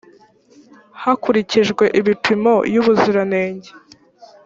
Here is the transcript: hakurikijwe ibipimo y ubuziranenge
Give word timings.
hakurikijwe 1.01 1.83
ibipimo 1.99 2.53
y 2.73 2.77
ubuziranenge 2.81 3.69